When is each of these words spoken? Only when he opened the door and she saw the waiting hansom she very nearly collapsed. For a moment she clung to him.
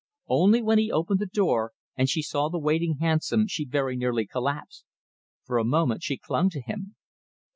Only 0.29 0.63
when 0.63 0.79
he 0.79 0.91
opened 0.91 1.19
the 1.19 1.27
door 1.27 1.73
and 1.95 2.09
she 2.09 2.23
saw 2.23 2.49
the 2.49 2.57
waiting 2.57 2.97
hansom 2.97 3.45
she 3.47 3.65
very 3.65 3.95
nearly 3.95 4.25
collapsed. 4.25 4.83
For 5.45 5.59
a 5.59 5.63
moment 5.63 6.01
she 6.01 6.17
clung 6.17 6.49
to 6.49 6.59
him. 6.59 6.95